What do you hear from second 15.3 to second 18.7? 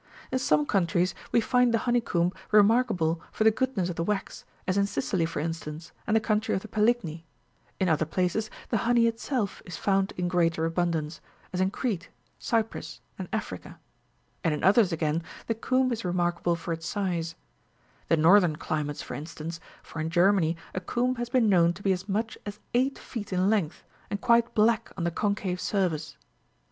the comb is remarkable for its size; the northern